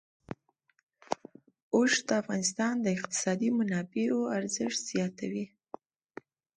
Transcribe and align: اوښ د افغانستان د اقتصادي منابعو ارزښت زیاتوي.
اوښ 1.75 1.91
د 2.07 2.09
افغانستان 2.21 2.73
د 2.81 2.87
اقتصادي 2.97 3.49
منابعو 3.57 4.19
ارزښت 4.37 4.79
زیاتوي. 4.91 5.45